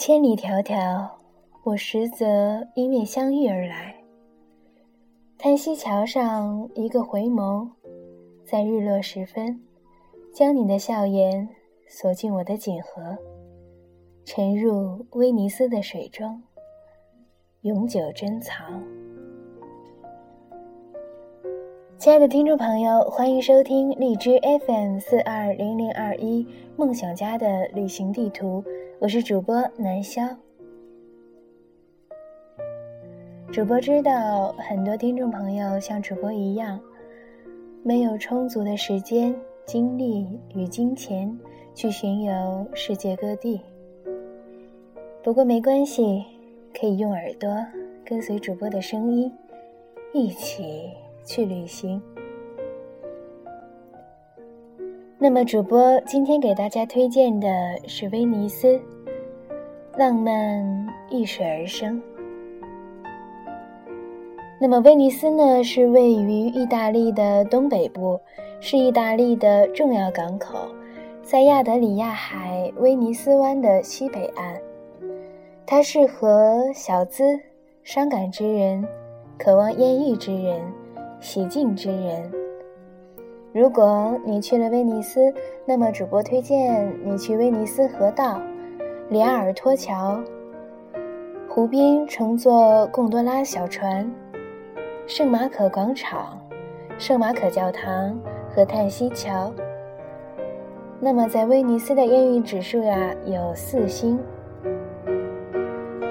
[0.00, 1.06] 千里迢迢，
[1.62, 3.94] 我实则因为相遇而来。
[5.36, 7.68] 叹息桥上一个回眸，
[8.42, 9.60] 在日落时分，
[10.32, 11.46] 将你的笑颜
[11.86, 13.14] 锁进我的锦盒，
[14.24, 16.42] 沉入威尼斯的水中，
[17.60, 18.82] 永久珍藏。
[21.98, 26.48] 亲爱的听众朋友，欢迎收听荔枝 FM 四二零零二一
[26.78, 28.64] 梦想家的旅行地图，
[29.00, 30.28] 我是主播南潇。
[33.50, 36.78] 主播知道很多听众朋友像主播一样，
[37.82, 39.34] 没有充足的时间、
[39.64, 41.34] 精力与金钱
[41.74, 43.58] 去巡游世界各地。
[45.22, 46.22] 不过没关系，
[46.78, 47.56] 可以用耳朵
[48.04, 49.32] 跟随主播的声音，
[50.12, 50.90] 一起。
[51.22, 52.02] 去旅行。
[55.22, 57.46] 那么，主播今天给大家推荐的
[57.86, 58.80] 是威尼斯，
[59.98, 62.00] 浪漫遇水而生。
[64.58, 68.18] 那么，威尼斯呢，是位于意大利的东北部，
[68.60, 70.56] 是意大利的重要港口，
[71.22, 74.56] 在亚得里亚海威尼斯湾的西北岸。
[75.66, 77.38] 它适合小资、
[77.84, 78.82] 伤感之人，
[79.38, 80.62] 渴望艳遇之人。
[81.20, 82.32] 喜静之人，
[83.52, 85.34] 如果你去了威尼斯，
[85.66, 88.40] 那么主播推荐你去威尼斯河道、
[89.08, 90.20] 里阿尔托桥、
[91.48, 94.08] 湖边乘坐贡多拉小船、
[95.04, 96.40] 圣马可广场、
[96.96, 98.16] 圣马可教堂
[98.54, 99.52] 和叹息桥。
[101.00, 104.16] 那么在威尼斯的艳遇指数呀有四星。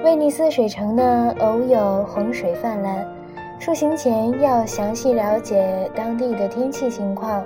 [0.03, 3.18] 威尼斯水城呢偶有洪水泛滥。
[3.59, 7.45] 出行前要详细了解当地的天气情况，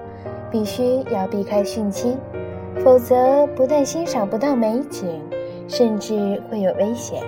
[0.51, 2.15] 必须要避开汛期，
[2.83, 5.19] 否则不但欣赏不到美景，
[5.67, 7.21] 甚至会有危险。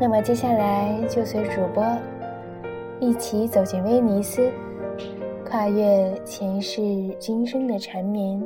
[0.00, 1.84] 那么接下来就随主播
[2.98, 4.50] 一起走进威尼斯，
[5.48, 6.82] 跨越前世
[7.20, 8.42] 今生的缠绵。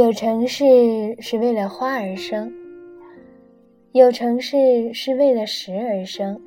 [0.00, 0.64] 有城市
[1.20, 2.50] 是为了花而生，
[3.92, 6.40] 有城市是为了石而生，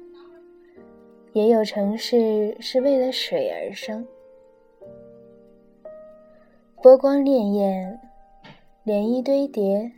[1.34, 4.08] 也有城市是为了水而生。
[6.82, 7.96] 波光潋滟，
[8.88, 9.92] 涟漪堆叠，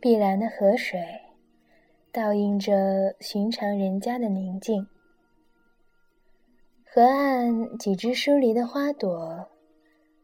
[0.00, 1.02] 碧蓝的河水
[2.12, 4.86] 倒映着寻常人家的宁静。
[6.84, 9.48] 河岸几只疏离的花朵，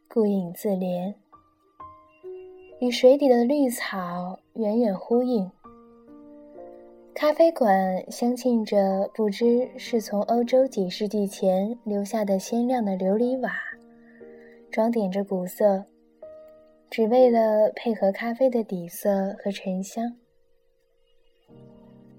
[0.07, 1.15] 顾影自怜。
[2.81, 5.51] 与水底的绿草远远呼应。
[7.13, 13.53] 咖啡馆镶嵌着不知是从欧洲几世纪前留下的鲜亮的琉璃瓦，
[14.71, 15.85] 装点着古色，
[16.89, 20.17] 只为了配合咖啡的底色和沉香。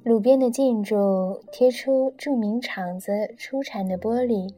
[0.04, 4.54] 路边的建筑贴出著名厂子出产的玻璃，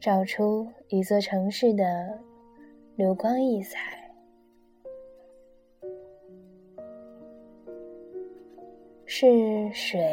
[0.00, 2.18] 照出一座城市的
[2.96, 3.97] 流光溢彩。
[9.10, 9.26] 是
[9.72, 10.06] 水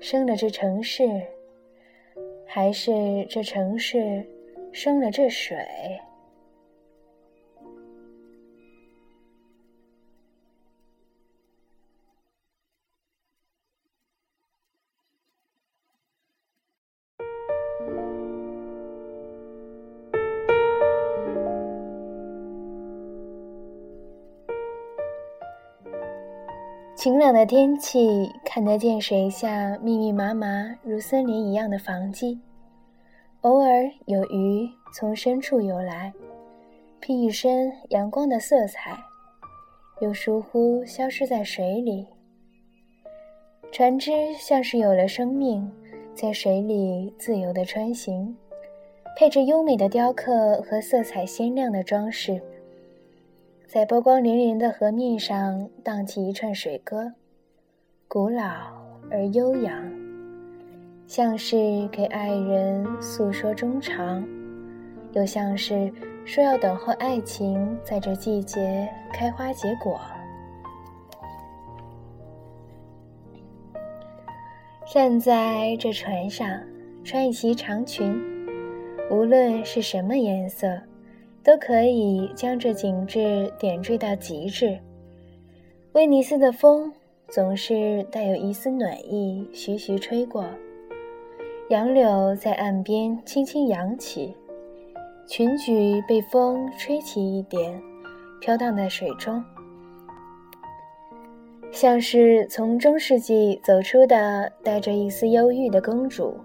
[0.00, 1.06] 生了这城市，
[2.46, 2.90] 还是
[3.28, 4.26] 这城市
[4.72, 5.58] 生了这水？
[27.08, 32.38] 晴朗的天气，看得见水下密密麻麻如森林一样的房基，
[33.40, 36.12] 偶尔有鱼从深处游来，
[37.00, 38.94] 披一身阳光的色彩，
[40.02, 42.06] 又疏忽消失在水里。
[43.72, 45.66] 船只像是有了生命，
[46.14, 48.36] 在水里自由地穿行，
[49.16, 52.38] 配着优美的雕刻和色彩鲜亮的装饰。
[53.68, 57.12] 在波光粼粼的河面上荡起一串水歌，
[58.08, 58.42] 古老
[59.10, 59.92] 而悠扬，
[61.06, 64.26] 像是给爱人诉说衷肠，
[65.12, 65.92] 又像是
[66.24, 70.00] 说要等候爱情在这季节开花结果。
[74.90, 76.58] 站在这船上，
[77.04, 78.18] 穿一袭长裙，
[79.10, 80.87] 无论是什么颜色。
[81.48, 84.78] 都可以将这景致点缀到极致。
[85.92, 86.92] 威尼斯的风
[87.26, 90.44] 总是带有一丝暖意徐徐吹过，
[91.70, 94.36] 杨柳在岸边轻轻扬起，
[95.26, 95.72] 裙裾
[96.06, 97.80] 被风吹起一点，
[98.42, 99.42] 飘荡在水中，
[101.70, 106.36] 像是从中世纪走出的带着一丝忧郁的公主。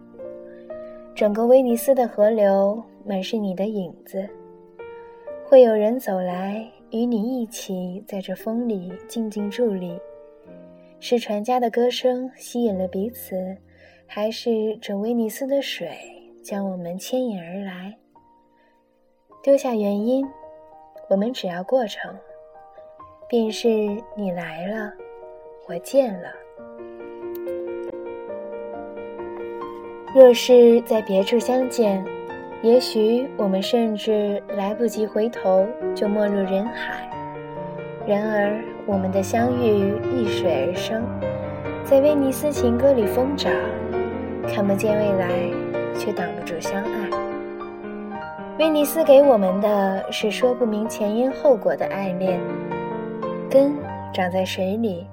[1.13, 4.25] 整个威尼斯的河流满是你的影子，
[5.45, 6.65] 会有人走来。
[6.91, 9.99] 与你一起在这风里静静伫立，
[10.99, 13.57] 是船家的歌声吸引了彼此，
[14.05, 15.89] 还是这威尼斯的水
[16.43, 17.97] 将我们牵引而来？
[19.41, 20.23] 丢下原因，
[21.09, 22.15] 我们只要过程，
[23.27, 23.67] 便是
[24.15, 24.93] 你来了，
[25.67, 26.29] 我见了。
[30.13, 32.05] 若是在别处相见。
[32.63, 37.10] 也许我们甚至来不及回头，就没入人海。
[38.07, 41.04] 然而，我们的相遇逆水而生，
[41.83, 43.51] 在威尼斯情歌里疯长，
[44.48, 45.30] 看不见未来，
[46.00, 47.10] 却挡不住相爱。
[48.57, 52.39] 威尼斯给我们的是说不明前因后果的爱恋，
[53.50, 53.75] 根
[54.13, 55.06] 长在水里，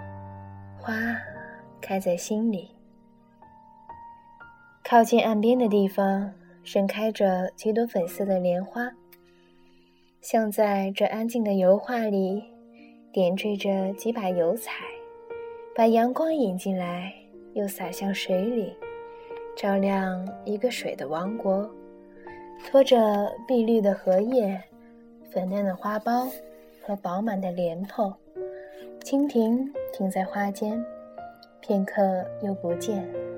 [0.78, 0.94] 花
[1.80, 2.70] 开在心里。
[4.84, 6.30] 靠近岸边的地方。
[6.62, 8.90] 盛开着几朵粉色的莲花，
[10.20, 12.42] 像在这安静的油画里
[13.12, 14.84] 点缀着几把油彩，
[15.74, 17.12] 把阳光引进来，
[17.54, 18.74] 又洒向水里，
[19.56, 21.68] 照亮一个水的王国。
[22.66, 24.62] 拖着碧绿的荷叶、
[25.30, 26.30] 粉嫩的花苞
[26.82, 28.12] 和饱满的莲蓬，
[29.02, 30.84] 蜻蜓停在花间，
[31.60, 32.02] 片刻
[32.42, 33.29] 又不见。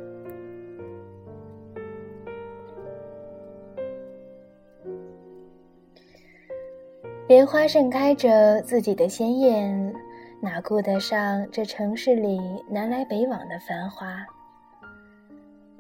[7.33, 9.95] 莲花盛开着自己的鲜艳，
[10.39, 12.39] 哪顾得上这城市里
[12.69, 14.23] 南来北往的繁华？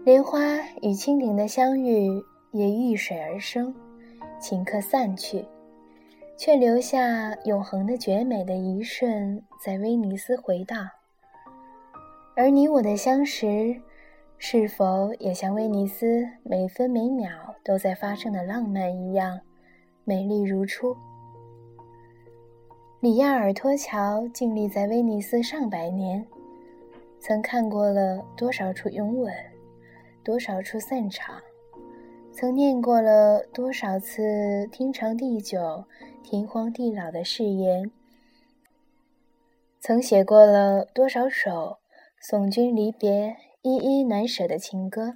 [0.02, 0.40] 莲花
[0.80, 3.74] 与蜻蜓的相遇也遇水而生，
[4.40, 5.44] 顷刻散去，
[6.38, 10.88] 却留下永恒的绝美的一瞬，在威尼斯回荡。
[12.34, 13.76] 而你我的相识，
[14.38, 17.30] 是否也像威尼斯每分每秒
[17.62, 19.38] 都在发生的浪漫一样，
[20.04, 20.96] 美丽如初？
[23.02, 26.24] 里亚尔托桥静立在威尼斯上百年，
[27.18, 29.34] 曾看过了多少处拥吻，
[30.22, 31.42] 多少处散场，
[32.30, 35.84] 曾念过了多少次天长地久、
[36.22, 37.90] 天荒地老的誓言，
[39.80, 41.78] 曾写过了多少首
[42.20, 45.14] 送君离别、依依难舍的情歌。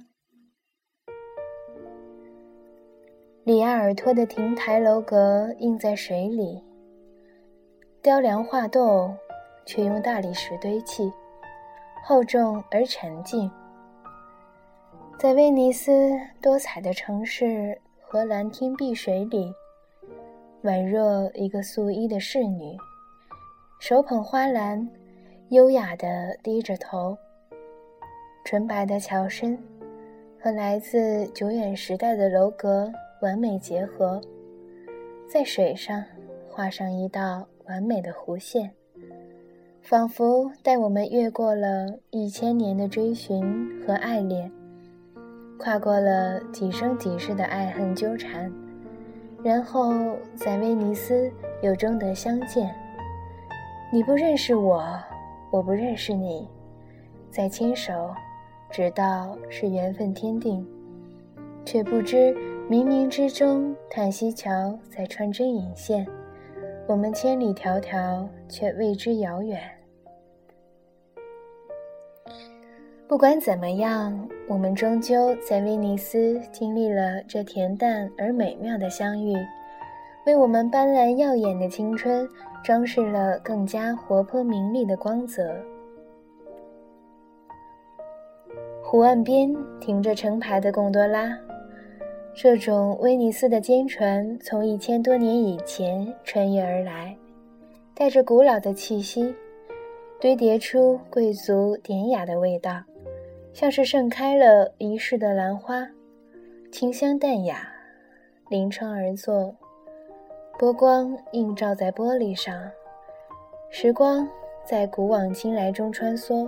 [3.45, 6.66] 里亚尔托的亭台楼阁映在水里。
[8.03, 9.17] 雕梁画栋，
[9.65, 11.11] 却用大理石堆砌，
[12.05, 13.51] 厚重而沉静。
[15.19, 16.11] 在威尼斯
[16.41, 19.51] 多彩的城市和蓝天碧水里，
[20.63, 22.77] 宛若一个素衣的侍女，
[23.79, 24.87] 手捧花篮，
[25.49, 27.17] 优雅地低着头。
[28.45, 29.61] 纯白的桥身
[30.41, 32.89] 和来自久远时代的楼阁
[33.21, 34.21] 完美结合，
[35.27, 36.01] 在水上
[36.49, 37.45] 画上一道。
[37.67, 38.71] 完美的弧线，
[39.81, 43.43] 仿佛带我们越过了一千年的追寻
[43.85, 44.51] 和爱恋，
[45.59, 48.51] 跨过了几生几世的爱恨纠缠，
[49.43, 49.93] 然后
[50.35, 51.31] 在威尼斯
[51.61, 52.73] 又终得相见。
[53.91, 54.83] 你不认识我，
[55.51, 56.47] 我不认识你，
[57.29, 58.13] 再牵手，
[58.69, 60.65] 直到是缘分天定，
[61.65, 62.33] 却不知
[62.69, 66.05] 冥冥之中，叹息桥在穿针引线。
[66.87, 69.61] 我们千里迢迢，却为之遥远。
[73.09, 79.35] 不管怎么样，我们终究在威尼斯经历了这恬淡而美妙的相遇，
[80.25, 82.25] 为我们斑斓耀眼的青春
[82.63, 85.53] 装饰了更加活泼明丽的光泽。
[88.81, 91.37] 湖岸边停着成排的贡多拉。
[92.39, 97.17] 这种威尼斯的坚船从一千多年以前穿越而来，
[97.95, 99.33] 带着古老的气息，
[100.21, 102.83] 堆叠出贵族典雅的味道，
[103.53, 105.87] 像是盛开了一世的兰花，
[106.71, 107.67] 清香淡雅。
[108.49, 109.55] 临窗而坐，
[110.59, 112.53] 波光映照在玻璃上，
[113.71, 114.29] 时光
[114.63, 116.47] 在古往今来中穿梭。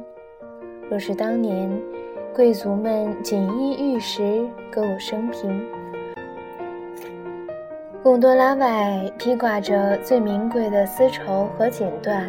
[0.87, 1.67] 若是当年，
[2.35, 5.65] 贵族们锦衣玉食，歌舞升平。
[8.01, 12.23] 贡多拉外披挂着最名贵的丝绸和锦缎，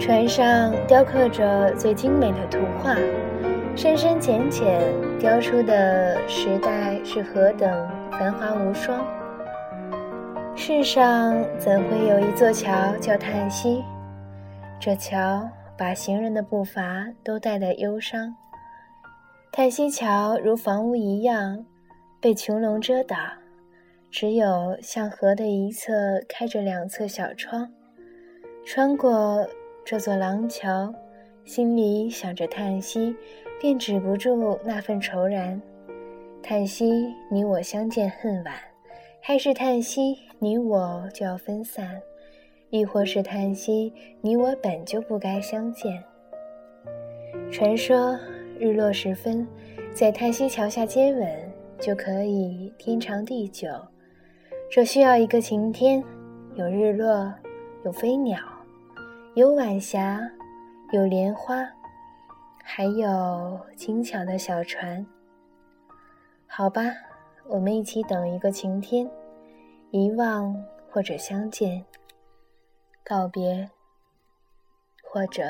[0.00, 2.96] 船上雕刻着最精美的图画，
[3.76, 4.80] 深深浅浅
[5.18, 7.70] 雕出的时代是何等
[8.12, 9.04] 繁华无双。
[10.54, 13.84] 世上怎会有一座桥叫叹息？
[14.80, 18.34] 这桥把行人的步伐都带得忧伤。
[19.52, 21.64] 叹息桥如房屋一样，
[22.20, 23.18] 被穹隆遮挡，
[24.10, 25.92] 只有向河的一侧
[26.28, 27.70] 开着两侧小窗。
[28.66, 29.48] 穿过
[29.84, 30.92] 这座廊桥，
[31.44, 33.16] 心里想着叹息，
[33.60, 35.60] 便止不住那份愁然。
[36.42, 38.54] 叹息你我相见恨晚，
[39.22, 42.00] 还是叹息你我就要分散，
[42.70, 46.02] 亦或是叹息你我本就不该相见？
[47.50, 48.18] 传说。
[48.60, 49.46] 日落时分，
[49.94, 53.68] 在叹息桥下接吻，就可以天长地久。
[54.68, 56.02] 这需要一个晴天，
[56.56, 57.32] 有日落，
[57.84, 58.36] 有飞鸟，
[59.34, 60.28] 有晚霞，
[60.90, 61.64] 有莲花，
[62.64, 65.06] 还有轻巧的小船。
[66.48, 66.82] 好吧，
[67.46, 69.08] 我们一起等一个晴天，
[69.92, 70.52] 遗忘
[70.90, 71.84] 或者相见，
[73.08, 73.70] 告别
[75.02, 75.42] 或者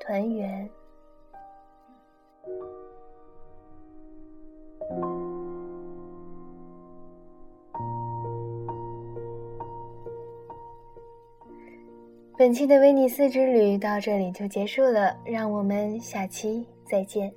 [0.00, 0.70] 团圆。
[12.38, 17.30] 本期的威尼斯之旅到这里就结束了，让我们下期再见。